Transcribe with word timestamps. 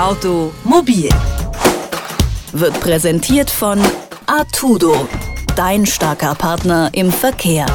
Automobil 0.00 1.10
wird 2.52 2.80
präsentiert 2.80 3.50
von 3.50 3.78
Artudo, 4.24 5.06
dein 5.56 5.84
starker 5.84 6.34
Partner 6.34 6.88
im 6.94 7.12
Verkehr. 7.12 7.66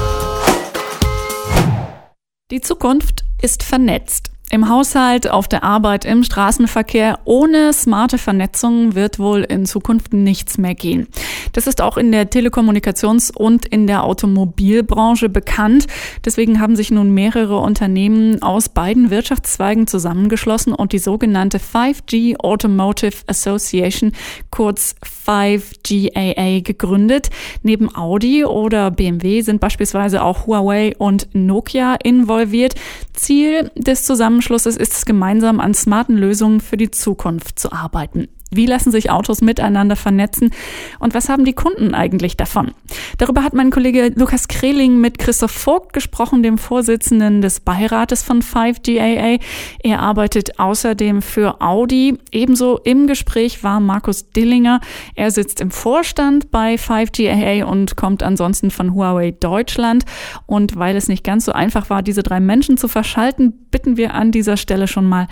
Die 2.49 2.61
Zukunft 2.61 3.25
ist 3.43 3.61
vernetzt. 3.61 4.31
Im 4.55 4.69
Haushalt, 4.69 5.29
auf 5.29 5.49
der 5.49 5.65
Arbeit, 5.65 6.05
im 6.05 6.23
Straßenverkehr. 6.23 7.19
Ohne 7.25 7.73
smarte 7.73 8.17
Vernetzung 8.17 8.95
wird 8.95 9.19
wohl 9.19 9.41
in 9.41 9.65
Zukunft 9.65 10.13
nichts 10.13 10.57
mehr 10.57 10.75
gehen. 10.75 11.09
Das 11.51 11.67
ist 11.67 11.81
auch 11.81 11.97
in 11.97 12.13
der 12.13 12.31
Telekommunikations- 12.31 13.35
und 13.35 13.65
in 13.65 13.85
der 13.85 14.05
Automobilbranche 14.05 15.27
bekannt. 15.27 15.87
Deswegen 16.23 16.61
haben 16.61 16.77
sich 16.77 16.89
nun 16.89 17.13
mehrere 17.13 17.57
Unternehmen 17.57 18.41
aus 18.41 18.69
beiden 18.69 19.09
Wirtschaftszweigen 19.09 19.87
zusammengeschlossen 19.87 20.71
und 20.71 20.93
die 20.93 20.99
sogenannte 20.99 21.57
5G 21.57 22.37
Automotive 22.37 23.23
Association, 23.27 24.13
kurz 24.51 24.95
5GAA, 25.25 26.61
gegründet. 26.61 27.29
Neben 27.63 27.95
Audi 27.95 28.45
oder 28.45 28.91
BMW 28.91 29.41
sind 29.41 29.59
beispielsweise 29.59 30.23
auch 30.23 30.47
Huawei 30.47 30.95
und 30.97 31.29
Nokia 31.33 31.95
involviert. 32.03 32.75
Ziel 33.13 33.71
des 33.75 34.03
Zusammenschlusses 34.03 34.77
ist 34.77 34.93
es, 34.93 35.05
gemeinsam 35.05 35.59
an 35.59 35.73
smarten 35.73 36.17
Lösungen 36.17 36.61
für 36.61 36.77
die 36.77 36.91
Zukunft 36.91 37.59
zu 37.59 37.71
arbeiten. 37.71 38.27
Wie 38.51 38.65
lassen 38.65 38.91
sich 38.91 39.09
Autos 39.09 39.41
miteinander 39.41 39.95
vernetzen 39.95 40.51
und 40.99 41.13
was 41.13 41.29
haben 41.29 41.45
die 41.45 41.53
Kunden 41.53 41.93
eigentlich 41.93 42.37
davon? 42.37 42.71
Darüber 43.17 43.43
hat 43.43 43.53
mein 43.53 43.71
Kollege 43.71 44.13
Lukas 44.15 44.47
Kreling 44.47 45.01
mit 45.01 45.17
Christoph 45.17 45.51
Vogt 45.51 45.93
gesprochen, 45.93 46.43
dem 46.43 46.57
Vorsitzenden 46.57 47.41
des 47.41 47.59
Beirates 47.59 48.23
von 48.23 48.41
5GAA. 48.41 49.41
Er 49.83 49.99
arbeitet 49.99 50.59
außerdem 50.59 51.21
für 51.21 51.61
Audi. 51.61 52.17
Ebenso 52.31 52.77
im 52.77 53.07
Gespräch 53.07 53.63
war 53.63 53.79
Markus 53.79 54.29
Dillinger. 54.29 54.79
Er 55.15 55.31
sitzt 55.31 55.59
im 55.59 55.71
Vorstand 55.71 56.51
bei 56.51 56.75
5GAA 56.75 57.63
und 57.63 57.97
kommt 57.97 58.23
ansonsten 58.23 58.71
von 58.71 58.93
Huawei 58.93 59.31
Deutschland. 59.31 60.05
Und 60.45 60.77
weil 60.77 60.95
es 60.95 61.07
nicht 61.07 61.23
ganz 61.23 61.45
so 61.45 61.51
einfach 61.51 61.89
war, 61.89 62.03
diese 62.03 62.23
drei 62.23 62.39
Menschen 62.39 62.77
zu 62.77 62.87
verschalten, 62.87 63.67
bitten 63.71 63.97
wir 63.97 64.13
an 64.13 64.31
dieser 64.31 64.57
Stelle 64.57 64.87
schon 64.87 65.07
mal, 65.07 65.27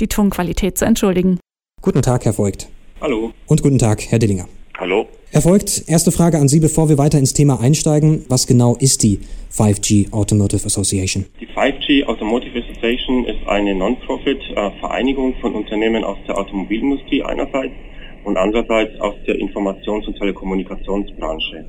die 0.00 0.08
Tonqualität 0.08 0.78
zu 0.78 0.84
entschuldigen. 0.84 1.38
Guten 1.84 2.00
Tag, 2.00 2.24
Herr 2.24 2.38
Voigt. 2.38 2.68
Hallo. 3.00 3.32
Und 3.48 3.60
guten 3.60 3.76
Tag, 3.76 4.02
Herr 4.08 4.20
Dillinger. 4.20 4.46
Hallo. 4.78 5.08
Herr 5.32 5.44
Voigt, 5.44 5.82
erste 5.88 6.12
Frage 6.12 6.38
an 6.38 6.46
Sie, 6.46 6.60
bevor 6.60 6.88
wir 6.88 6.96
weiter 6.96 7.18
ins 7.18 7.34
Thema 7.34 7.58
einsteigen. 7.60 8.24
Was 8.28 8.46
genau 8.46 8.76
ist 8.76 9.02
die 9.02 9.18
5G 9.52 10.12
Automotive 10.12 10.64
Association? 10.64 11.26
Die 11.40 11.48
5G 11.48 12.04
Automotive 12.04 12.56
Association 12.56 13.24
ist 13.24 13.48
eine 13.48 13.74
Non-Profit-Vereinigung 13.74 15.34
von 15.40 15.56
Unternehmen 15.56 16.04
aus 16.04 16.18
der 16.28 16.38
Automobilindustrie 16.38 17.24
einerseits 17.24 17.74
und 18.22 18.36
andererseits 18.36 19.00
aus 19.00 19.16
der 19.26 19.34
Informations- 19.40 20.06
und 20.06 20.16
Telekommunikationsbranche. 20.18 21.64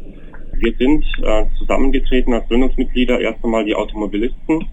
Wir 0.60 0.74
sind 0.78 1.04
äh, 1.24 1.46
zusammengetreten 1.58 2.34
als 2.34 2.48
Gründungsmitglieder 2.50 3.20
erst 3.20 3.44
einmal 3.44 3.66
die 3.66 3.74
Automobilisten 3.74 4.64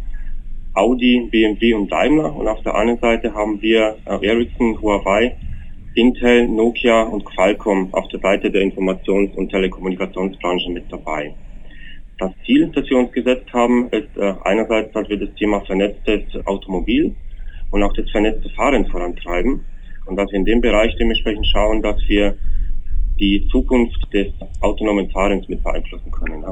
Audi, 0.74 1.28
BMW 1.30 1.74
und 1.74 1.90
Daimler 1.90 2.34
und 2.34 2.46
auf 2.46 2.62
der 2.62 2.74
anderen 2.74 3.00
Seite 3.00 3.34
haben 3.34 3.60
wir 3.60 3.96
äh, 4.04 4.26
Ericsson, 4.26 4.80
Huawei, 4.80 5.36
Intel, 5.94 6.46
Nokia 6.46 7.02
und 7.02 7.24
Qualcomm 7.24 7.92
auf 7.92 8.06
der 8.08 8.20
Seite 8.20 8.50
der 8.50 8.62
Informations- 8.62 9.34
und 9.34 9.50
Telekommunikationsbranche 9.50 10.70
mit 10.70 10.90
dabei. 10.90 11.34
Das 12.18 12.30
Ziel, 12.44 12.70
das 12.74 12.88
wir 12.88 12.98
uns 12.98 13.10
gesetzt 13.12 13.52
haben, 13.52 13.88
ist 13.90 14.16
äh, 14.16 14.34
einerseits, 14.44 14.92
dass 14.92 15.08
wir 15.08 15.18
das 15.18 15.34
Thema 15.34 15.60
vernetztes 15.64 16.22
Automobil 16.46 17.14
und 17.70 17.82
auch 17.82 17.92
das 17.94 18.08
vernetzte 18.10 18.50
Fahren 18.50 18.86
vorantreiben 18.86 19.64
und 20.06 20.16
dass 20.16 20.30
wir 20.30 20.38
in 20.38 20.44
dem 20.44 20.60
Bereich 20.60 20.94
dementsprechend 20.96 21.46
schauen, 21.46 21.82
dass 21.82 21.96
wir 22.06 22.36
die 23.18 23.48
Zukunft 23.50 24.06
des 24.12 24.28
autonomen 24.60 25.10
Fahrens 25.10 25.48
mit 25.48 25.62
beeinflussen 25.62 26.10
können. 26.10 26.44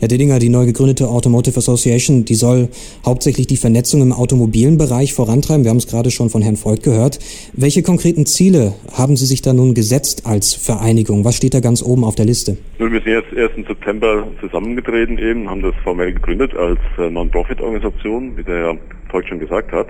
Herr 0.00 0.08
Dillinger, 0.08 0.38
die 0.38 0.48
neu 0.48 0.64
gegründete 0.64 1.08
Automotive 1.08 1.58
Association, 1.58 2.24
die 2.24 2.34
soll 2.34 2.70
hauptsächlich 3.04 3.46
die 3.48 3.58
Vernetzung 3.58 4.00
im 4.00 4.14
automobilen 4.14 4.78
Bereich 4.78 5.12
vorantreiben. 5.12 5.62
Wir 5.62 5.68
haben 5.68 5.76
es 5.76 5.88
gerade 5.88 6.10
schon 6.10 6.30
von 6.30 6.40
Herrn 6.40 6.56
Volk 6.56 6.82
gehört. 6.82 7.18
Welche 7.52 7.82
konkreten 7.82 8.24
Ziele 8.24 8.72
haben 8.94 9.18
Sie 9.18 9.26
sich 9.26 9.42
da 9.42 9.52
nun 9.52 9.74
gesetzt 9.74 10.22
als 10.24 10.54
Vereinigung? 10.54 11.26
Was 11.26 11.36
steht 11.36 11.52
da 11.52 11.60
ganz 11.60 11.82
oben 11.82 12.04
auf 12.04 12.14
der 12.14 12.24
Liste? 12.24 12.56
Nun, 12.78 12.92
wir 12.92 13.02
sind 13.02 13.12
jetzt 13.12 13.34
erst 13.34 13.58
im 13.58 13.66
September 13.66 14.26
zusammengetreten 14.40 15.18
eben, 15.18 15.50
haben 15.50 15.60
das 15.60 15.74
formell 15.84 16.14
gegründet 16.14 16.54
als 16.56 16.80
äh, 16.96 17.10
Non-Profit-Organisation, 17.10 18.38
wie 18.38 18.42
der 18.42 18.56
Herr 18.56 18.78
Volk 19.10 19.28
schon 19.28 19.38
gesagt 19.38 19.70
hat. 19.70 19.88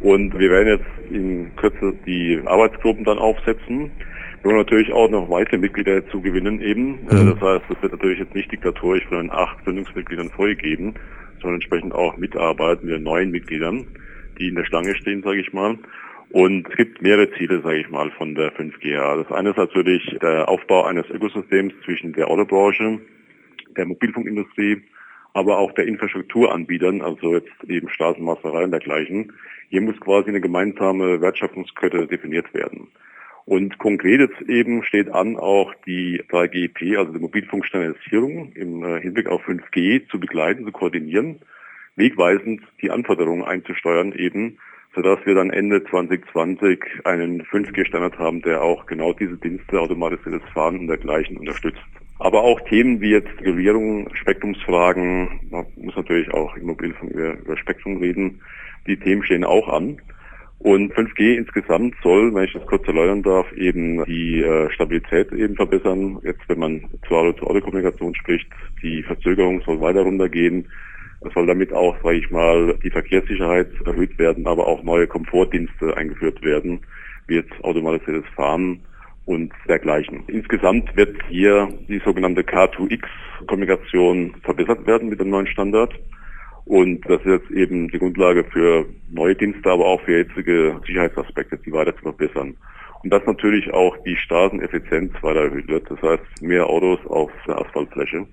Und 0.00 0.38
wir 0.38 0.50
werden 0.50 0.78
jetzt 0.78 1.14
in 1.14 1.54
Kürze 1.56 1.92
die 2.06 2.40
Arbeitsgruppen 2.46 3.04
dann 3.04 3.18
aufsetzen 3.18 3.90
wir 4.42 4.50
wollen 4.50 4.56
natürlich 4.56 4.92
auch 4.92 5.10
noch 5.10 5.28
weitere 5.28 5.58
Mitglieder 5.58 6.06
zu 6.08 6.20
gewinnen 6.20 6.60
eben. 6.60 7.06
Äh, 7.10 7.14
mhm. 7.14 7.30
Das 7.30 7.40
heißt, 7.40 7.64
es 7.68 7.82
wird 7.82 7.92
natürlich 7.92 8.20
jetzt 8.20 8.34
nicht 8.34 8.50
diktatorisch 8.50 9.04
von 9.06 9.18
den 9.18 9.30
acht 9.30 9.62
Gründungsmitgliedern 9.64 10.30
vorgegeben, 10.30 10.94
sondern 11.40 11.56
entsprechend 11.56 11.94
auch 11.94 12.16
mitarbeiten 12.16 12.86
mit 12.86 12.96
den 12.96 13.02
neuen 13.02 13.30
Mitgliedern, 13.30 13.86
die 14.38 14.48
in 14.48 14.54
der 14.54 14.64
Schlange 14.64 14.94
stehen, 14.96 15.22
sage 15.22 15.40
ich 15.40 15.52
mal. 15.52 15.78
Und 16.30 16.68
es 16.70 16.76
gibt 16.76 17.02
mehrere 17.02 17.30
Ziele, 17.32 17.60
sage 17.60 17.80
ich 17.80 17.90
mal, 17.90 18.10
von 18.12 18.34
der 18.34 18.52
5G. 18.52 19.22
Das 19.24 19.32
eine 19.32 19.50
ist 19.50 19.56
natürlich 19.56 20.16
der 20.22 20.48
Aufbau 20.48 20.84
eines 20.84 21.08
Ökosystems 21.10 21.74
zwischen 21.84 22.12
der 22.12 22.28
Autobranche, 22.28 23.00
der 23.76 23.86
Mobilfunkindustrie, 23.86 24.80
aber 25.34 25.58
auch 25.58 25.72
der 25.72 25.86
Infrastrukturanbietern, 25.86 27.02
also 27.02 27.34
jetzt 27.34 27.52
eben 27.66 27.88
Straßenmasterei 27.88 28.64
und 28.64 28.70
dergleichen. 28.70 29.32
Hier 29.68 29.80
muss 29.80 29.98
quasi 30.00 30.28
eine 30.28 30.40
gemeinsame 30.40 31.20
Wertschöpfungskette 31.20 32.06
definiert 32.06 32.52
werden. 32.54 32.88
Und 33.44 33.78
konkret 33.78 34.20
jetzt 34.20 34.48
eben 34.48 34.84
steht 34.84 35.10
an, 35.12 35.36
auch 35.36 35.74
die 35.86 36.22
3GEP, 36.30 36.98
also 36.98 37.12
die 37.12 37.18
Mobilfunkstandardisierung 37.18 38.52
im 38.52 38.84
äh, 38.84 39.00
Hinblick 39.00 39.28
auf 39.28 39.42
5G 39.46 40.08
zu 40.08 40.20
begleiten, 40.20 40.64
zu 40.64 40.72
koordinieren, 40.72 41.40
wegweisend 41.96 42.62
die 42.82 42.90
Anforderungen 42.90 43.44
einzusteuern 43.44 44.12
eben, 44.12 44.58
sodass 44.94 45.18
wir 45.24 45.34
dann 45.34 45.50
Ende 45.50 45.84
2020 45.84 46.84
einen 47.04 47.42
5G-Standard 47.42 48.18
haben, 48.18 48.42
der 48.42 48.62
auch 48.62 48.86
genau 48.86 49.12
diese 49.12 49.36
Dienste, 49.36 49.80
automatisiertes 49.80 50.48
Fahren 50.52 50.78
und 50.78 50.86
dergleichen 50.88 51.36
unterstützt. 51.36 51.80
Aber 52.18 52.42
auch 52.42 52.60
Themen 52.68 53.00
wie 53.00 53.12
jetzt 53.12 53.40
Regulierung, 53.40 54.14
Spektrumsfragen, 54.14 55.48
man 55.50 55.66
muss 55.76 55.96
natürlich 55.96 56.32
auch 56.34 56.54
im 56.56 56.66
Mobilfunk 56.66 57.12
über, 57.12 57.38
über 57.38 57.56
Spektrum 57.56 57.96
reden, 57.96 58.42
die 58.86 58.98
Themen 58.98 59.24
stehen 59.24 59.44
auch 59.44 59.68
an. 59.68 60.00
Und 60.60 60.92
5G 60.92 61.36
insgesamt 61.36 61.94
soll, 62.02 62.34
wenn 62.34 62.44
ich 62.44 62.52
das 62.52 62.66
kurz 62.66 62.86
erläutern 62.86 63.22
darf, 63.22 63.50
eben 63.52 64.04
die 64.04 64.42
äh, 64.42 64.70
Stabilität 64.70 65.32
eben 65.32 65.56
verbessern. 65.56 66.18
Jetzt, 66.22 66.42
wenn 66.48 66.58
man 66.58 66.84
zu 67.08 67.16
Auto-zu-Auto-Kommunikation 67.16 68.14
spricht, 68.14 68.46
die 68.82 69.02
Verzögerung 69.02 69.62
soll 69.62 69.80
weiter 69.80 70.02
runtergehen. 70.02 70.68
Es 71.22 71.32
soll 71.32 71.46
damit 71.46 71.72
auch, 71.72 71.96
sage 72.02 72.18
ich 72.18 72.30
mal, 72.30 72.74
die 72.84 72.90
Verkehrssicherheit 72.90 73.68
erhöht 73.86 74.18
werden, 74.18 74.46
aber 74.46 74.66
auch 74.66 74.82
neue 74.82 75.06
Komfortdienste 75.06 75.96
eingeführt 75.96 76.42
werden, 76.42 76.80
wie 77.26 77.36
jetzt 77.36 77.52
automatisiertes 77.62 78.28
Fahren 78.36 78.80
und 79.24 79.54
dergleichen. 79.66 80.24
Insgesamt 80.26 80.94
wird 80.94 81.16
hier 81.30 81.68
die 81.88 82.02
sogenannte 82.04 82.42
K2X-Kommunikation 82.42 84.34
verbessert 84.42 84.86
werden 84.86 85.08
mit 85.08 85.20
dem 85.20 85.30
neuen 85.30 85.46
Standard. 85.46 85.94
Und 86.70 87.00
das 87.10 87.20
ist 87.22 87.26
jetzt 87.26 87.50
eben 87.50 87.88
die 87.88 87.98
Grundlage 87.98 88.44
für 88.44 88.86
neue 89.10 89.34
Dienste, 89.34 89.68
aber 89.68 89.86
auch 89.86 90.00
für 90.02 90.18
jetzige 90.18 90.80
Sicherheitsaspekte, 90.86 91.58
die 91.58 91.72
weiter 91.72 91.96
zu 91.96 92.02
verbessern. 92.02 92.56
Und 93.02 93.12
dass 93.12 93.26
natürlich 93.26 93.72
auch 93.74 93.96
die 94.04 94.14
Straßeneffizienz 94.14 95.12
weiter 95.20 95.46
erhöht 95.46 95.66
wird. 95.66 95.90
Das 95.90 96.00
heißt, 96.00 96.42
mehr 96.42 96.64
Autos 96.64 97.04
auf 97.06 97.32
der 97.48 97.60
Asphaltfläche. 97.60 98.24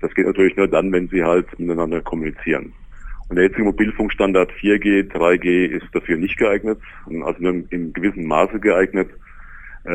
Das 0.00 0.14
geht 0.14 0.24
natürlich 0.24 0.56
nur 0.56 0.68
dann, 0.68 0.90
wenn 0.90 1.08
sie 1.08 1.22
halt 1.22 1.46
miteinander 1.58 2.00
kommunizieren. 2.00 2.72
Und 3.28 3.36
der 3.36 3.44
jetzige 3.44 3.64
Mobilfunkstandard 3.64 4.52
4G, 4.52 5.12
3G 5.12 5.66
ist 5.66 5.86
dafür 5.92 6.16
nicht 6.16 6.38
geeignet, 6.38 6.78
also 7.24 7.42
nur 7.42 7.62
im 7.68 7.92
gewissen 7.92 8.24
Maße 8.24 8.58
geeignet 8.58 9.10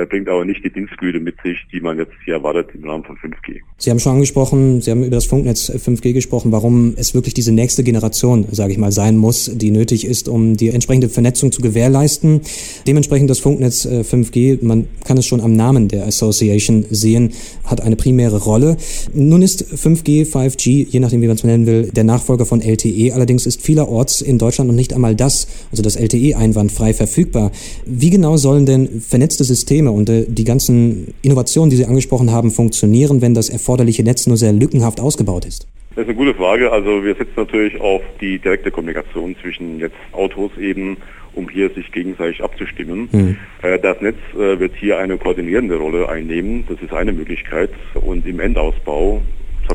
bringt 0.10 0.30
aber 0.30 0.46
nicht 0.46 0.64
die 0.64 0.72
Dienstgüte 0.72 1.20
mit 1.20 1.36
sich, 1.44 1.58
die 1.72 1.82
man 1.82 1.98
jetzt 1.98 2.14
hier 2.24 2.36
erwartet 2.36 2.70
im 2.74 2.88
Rahmen 2.88 3.04
von 3.04 3.18
5G. 3.18 3.60
Sie 3.78 3.90
haben 3.90 4.00
schon 4.00 4.14
angesprochen, 4.14 4.82
Sie 4.82 4.92
haben 4.92 5.04
über 5.04 5.16
das 5.16 5.26
Funknetz 5.26 5.70
5G 5.70 6.14
gesprochen, 6.14 6.52
warum 6.52 6.94
es 6.96 7.14
wirklich 7.14 7.34
diese 7.34 7.52
nächste 7.52 7.84
Generation, 7.84 8.46
sage 8.52 8.72
ich 8.72 8.78
mal, 8.78 8.92
sein 8.92 9.18
muss, 9.18 9.52
die 9.54 9.72
nötig 9.72 10.06
ist, 10.06 10.30
um 10.30 10.56
die 10.56 10.70
entsprechende 10.70 11.10
Vernetzung 11.10 11.52
zu 11.52 11.62
gewährleisten. 11.62 12.42
Dementsprechend 12.88 13.30
das 13.30 13.40
Funknetz 13.40 13.86
5G, 13.86 14.62
äh, 14.62 14.66
man 14.66 14.88
kann 15.04 15.18
es 15.18 15.26
schon 15.26 15.42
am 15.42 15.54
Namen 15.54 15.88
der 15.88 16.06
Association 16.06 16.86
sehen, 16.90 17.34
hat 17.66 17.82
eine 17.82 17.96
primäre 17.96 18.38
Rolle. 18.38 18.78
Nun 19.14 19.42
ist 19.42 19.74
5G, 19.74 20.26
5G, 20.26 20.88
je 20.88 21.00
nachdem 21.00 21.22
wie 21.22 21.28
man 21.28 21.36
es 21.36 21.44
nennen 21.44 21.66
will, 21.66 21.92
der 21.92 22.04
Nachfolger 22.04 22.46
von 22.46 22.62
LTE. 22.62 23.14
Allerdings 23.14 23.46
ist 23.46 23.62
vielerorts 23.62 24.22
in 24.22 24.38
Deutschland 24.38 24.70
noch 24.70 24.76
nicht 24.76 24.94
einmal 24.94 25.16
das, 25.16 25.48
also 25.72 25.84
das 25.84 25.96
LTE 25.96 26.38
einwandfrei 26.38 26.94
verfügbar. 26.94 27.52
Wie 27.86 28.10
genau 28.10 28.38
sollen 28.38 28.66
denn 28.66 29.02
vernetzte 29.02 29.44
Systeme 29.44 29.81
Systeme 29.82 29.92
und 29.92 30.10
äh, 30.10 30.26
die 30.28 30.44
ganzen 30.44 31.14
Innovationen, 31.22 31.70
die 31.70 31.76
Sie 31.76 31.86
angesprochen 31.86 32.32
haben, 32.32 32.52
funktionieren, 32.52 33.22
wenn 33.22 33.34
das 33.34 33.50
erforderliche 33.50 34.04
Netz 34.04 34.28
nur 34.28 34.38
sehr 34.38 34.54
lückenhaft 34.54 35.00
ausgebaut 35.00 35.46
ist? 35.46 35.68
Das 35.96 36.04
ist 36.04 36.10
eine 36.10 36.16
gute 36.16 36.34
Frage. 36.34 36.72
Also 36.72 37.04
wir 37.04 37.16
setzen 37.16 37.34
natürlich 37.36 37.80
auf 37.82 38.02
die 38.22 38.40
direkte 38.40 38.72
Kommunikation 38.72 39.36
zwischen 39.42 39.80
jetzt 39.80 39.96
Autos 40.14 40.52
eben, 40.58 40.98
um 41.34 41.50
hier 41.50 41.70
sich 41.70 41.92
gegenseitig 41.92 42.42
abzustimmen. 42.44 43.10
Mhm. 43.12 43.38
Das 43.82 44.00
Netz 44.02 44.18
äh, 44.34 44.60
wird 44.60 44.74
hier 44.80 45.00
eine 45.00 45.18
koordinierende 45.18 45.76
Rolle 45.76 46.08
einnehmen. 46.08 46.64
Das 46.70 46.82
ist 46.82 46.94
eine 46.94 47.12
Möglichkeit. 47.12 47.72
Und 47.96 48.26
im 48.26 48.40
Endausbau, 48.40 49.22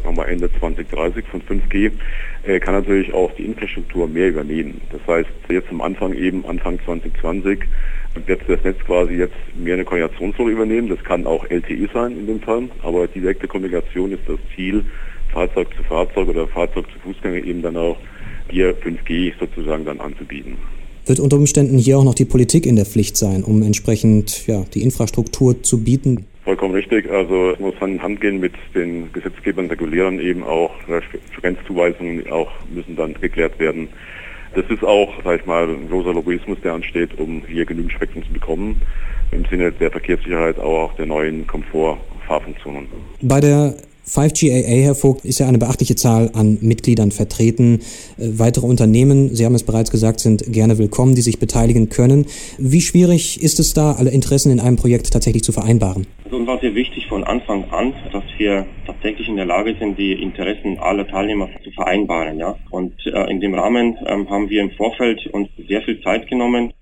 sagen 0.06 0.16
wir 0.16 0.28
Ende 0.28 0.48
2030 0.60 1.24
von 1.26 1.42
5G, 1.42 1.90
äh, 2.44 2.60
kann 2.60 2.74
natürlich 2.74 3.12
auch 3.12 3.32
die 3.32 3.44
Infrastruktur 3.44 4.06
mehr 4.06 4.28
übernehmen. 4.28 4.80
Das 4.92 5.00
heißt, 5.06 5.28
jetzt 5.48 5.68
am 5.70 5.80
Anfang 5.80 6.14
eben, 6.14 6.46
Anfang 6.46 6.78
2020, 6.84 7.60
wird 8.24 8.40
das 8.48 8.62
Netz 8.64 8.78
quasi 8.86 9.14
jetzt 9.14 9.34
mehr 9.58 9.74
eine 9.74 9.84
Koordinationsrolle 9.84 10.52
übernehmen. 10.52 10.88
Das 10.88 11.02
kann 11.04 11.26
auch 11.26 11.44
LTE 11.50 11.88
sein 11.92 12.12
in 12.12 12.26
dem 12.26 12.40
Fall, 12.40 12.68
aber 12.82 13.06
direkte 13.08 13.48
Kommunikation 13.48 14.12
ist 14.12 14.22
das 14.26 14.38
Ziel, 14.54 14.84
Fahrzeug 15.32 15.68
zu 15.76 15.82
Fahrzeug 15.82 16.28
oder 16.28 16.46
Fahrzeug 16.46 16.86
zu 16.92 16.98
Fußgänger 17.00 17.44
eben 17.44 17.60
dann 17.62 17.76
auch 17.76 17.98
hier 18.48 18.74
5G 18.76 19.32
sozusagen 19.38 19.84
dann 19.84 20.00
anzubieten. 20.00 20.56
Wird 21.04 21.20
unter 21.20 21.36
Umständen 21.36 21.78
hier 21.78 21.98
auch 21.98 22.04
noch 22.04 22.14
die 22.14 22.24
Politik 22.24 22.64
in 22.64 22.76
der 22.76 22.86
Pflicht 22.86 23.16
sein, 23.16 23.44
um 23.44 23.62
entsprechend 23.62 24.46
ja, 24.46 24.64
die 24.72 24.82
Infrastruktur 24.82 25.62
zu 25.62 25.84
bieten? 25.84 26.24
Vollkommen 26.46 26.74
richtig. 26.74 27.10
Also 27.10 27.50
es 27.50 27.58
muss 27.58 27.74
Hand 27.80 27.94
in 27.94 28.02
Hand 28.04 28.20
gehen 28.20 28.38
mit 28.38 28.54
den 28.72 29.12
Gesetzgebern, 29.12 29.66
Regulierern 29.66 30.20
eben 30.20 30.44
auch. 30.44 30.70
Frequenzzuweisungen 31.34 32.30
auch 32.30 32.52
müssen 32.72 32.94
dann 32.94 33.14
geklärt 33.14 33.58
werden. 33.58 33.88
Das 34.54 34.64
ist 34.70 34.84
auch, 34.84 35.12
sag 35.24 35.40
ich 35.40 35.46
mal, 35.46 35.68
ein 35.68 35.88
großer 35.88 36.14
Lobbyismus, 36.14 36.56
der 36.62 36.74
ansteht, 36.74 37.18
um 37.18 37.42
hier 37.48 37.66
genügend 37.66 37.90
Spektrum 37.90 38.24
zu 38.24 38.32
bekommen. 38.32 38.80
Im 39.32 39.44
Sinne 39.46 39.72
der 39.72 39.90
Verkehrssicherheit, 39.90 40.56
aber 40.60 40.84
auch 40.84 40.94
der 40.94 41.06
neuen 41.06 41.48
Komfortfahrfunktionen. 41.48 42.86
Bei 43.22 43.40
der 43.40 43.74
5GAA, 44.08 44.84
Herr 44.84 44.94
Vogt, 44.94 45.24
ist 45.24 45.40
ja 45.40 45.48
eine 45.48 45.58
beachtliche 45.58 45.96
Zahl 45.96 46.30
an 46.32 46.58
Mitgliedern 46.60 47.10
vertreten. 47.10 47.80
Äh, 48.18 48.38
weitere 48.38 48.66
Unternehmen, 48.66 49.34
Sie 49.34 49.44
haben 49.44 49.54
es 49.54 49.64
bereits 49.64 49.90
gesagt, 49.90 50.20
sind 50.20 50.44
gerne 50.52 50.78
willkommen, 50.78 51.14
die 51.14 51.22
sich 51.22 51.38
beteiligen 51.38 51.88
können. 51.88 52.26
Wie 52.58 52.80
schwierig 52.80 53.42
ist 53.42 53.58
es 53.58 53.74
da, 53.74 53.92
alle 53.92 54.10
Interessen 54.10 54.52
in 54.52 54.60
einem 54.60 54.76
Projekt 54.76 55.12
tatsächlich 55.12 55.42
zu 55.42 55.52
vereinbaren? 55.52 56.06
Also 56.24 56.36
uns 56.36 56.46
war 56.46 56.60
sehr 56.60 56.74
wichtig 56.74 57.06
von 57.08 57.24
Anfang 57.24 57.64
an, 57.70 57.94
dass 58.12 58.24
wir 58.38 58.66
tatsächlich 58.86 59.28
in 59.28 59.36
der 59.36 59.46
Lage 59.46 59.74
sind, 59.78 59.98
die 59.98 60.12
Interessen 60.12 60.78
aller 60.78 61.06
Teilnehmer 61.06 61.48
zu 61.64 61.70
vereinbaren. 61.72 62.38
Ja? 62.38 62.56
Und 62.70 62.94
äh, 63.06 63.30
in 63.30 63.40
dem 63.40 63.54
Rahmen 63.54 63.96
ähm, 64.06 64.30
haben 64.30 64.48
wir 64.48 64.62
im 64.62 64.70
Vorfeld 64.70 65.26
uns 65.28 65.48
sehr 65.68 65.82
viel 65.82 66.00
Zeit 66.02 66.28
genommen, 66.28 66.72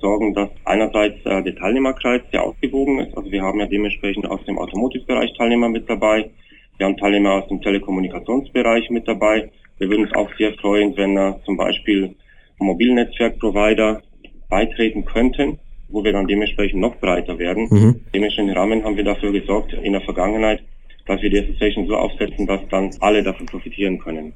sorgen, 0.00 0.34
dass 0.34 0.48
einerseits 0.64 1.24
äh, 1.24 1.42
der 1.42 1.56
Teilnehmerkreis 1.56 2.22
sehr 2.30 2.42
ausgewogen 2.42 3.00
ist. 3.00 3.16
Also 3.16 3.30
wir 3.30 3.42
haben 3.42 3.60
ja 3.60 3.66
dementsprechend 3.66 4.26
aus 4.26 4.44
dem 4.44 4.58
Automotive-Bereich 4.58 5.32
Teilnehmer 5.36 5.68
mit 5.68 5.88
dabei. 5.88 6.30
Wir 6.78 6.86
haben 6.86 6.96
Teilnehmer 6.96 7.34
aus 7.34 7.48
dem 7.48 7.60
Telekommunikationsbereich 7.60 8.90
mit 8.90 9.06
dabei. 9.06 9.50
Wir 9.78 9.88
würden 9.88 10.06
uns 10.06 10.14
auch 10.14 10.30
sehr 10.36 10.52
freuen, 10.54 10.96
wenn 10.96 11.16
äh, 11.16 11.34
zum 11.44 11.56
Beispiel 11.56 12.14
Mobilnetzwerkprovider 12.58 14.02
beitreten 14.48 15.04
könnten, 15.04 15.58
wo 15.88 16.04
wir 16.04 16.12
dann 16.12 16.26
dementsprechend 16.26 16.80
noch 16.80 16.96
breiter 16.96 17.38
werden. 17.38 17.68
Mhm. 17.70 18.00
Dementsprechend 18.14 18.56
Rahmen 18.56 18.84
haben 18.84 18.96
wir 18.96 19.04
dafür 19.04 19.32
gesorgt 19.32 19.72
in 19.72 19.92
der 19.92 20.02
Vergangenheit, 20.02 20.62
dass 21.06 21.22
wir 21.22 21.30
die 21.30 21.40
Association 21.40 21.86
so 21.86 21.96
aufsetzen, 21.96 22.46
dass 22.46 22.60
dann 22.70 22.90
alle 23.00 23.22
davon 23.22 23.46
profitieren 23.46 23.98
können. 23.98 24.34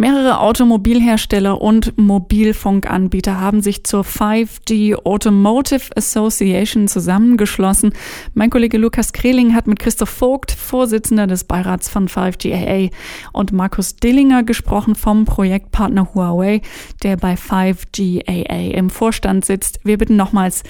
Mehrere 0.00 0.38
Automobilhersteller 0.38 1.60
und 1.60 1.98
Mobilfunkanbieter 1.98 3.40
haben 3.40 3.62
sich 3.62 3.82
zur 3.82 4.04
5G 4.04 4.94
Automotive 4.94 5.90
Association 5.96 6.86
zusammengeschlossen. 6.86 7.92
Mein 8.32 8.48
Kollege 8.48 8.78
Lukas 8.78 9.12
Kreling 9.12 9.56
hat 9.56 9.66
mit 9.66 9.80
Christoph 9.80 10.10
Vogt, 10.10 10.52
Vorsitzender 10.52 11.26
des 11.26 11.42
Beirats 11.42 11.88
von 11.88 12.06
5GAA, 12.06 12.92
und 13.32 13.50
Markus 13.50 13.96
Dillinger 13.96 14.44
gesprochen 14.44 14.94
vom 14.94 15.24
Projektpartner 15.24 16.14
Huawei, 16.14 16.62
der 17.02 17.16
bei 17.16 17.34
5GAA 17.34 18.70
im 18.70 18.90
Vorstand 18.90 19.44
sitzt. 19.46 19.80
Wir 19.82 19.98
bitten 19.98 20.14
nochmals, 20.14 20.62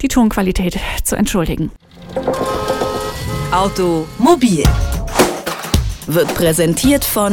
die 0.00 0.08
Tonqualität 0.08 0.80
zu 1.04 1.14
entschuldigen. 1.14 1.70
Automobil 3.52 4.64
wird 6.08 6.34
präsentiert 6.34 7.04
von 7.04 7.32